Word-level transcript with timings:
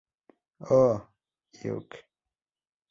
Oh 0.71 0.97
Hyuk 1.61 1.91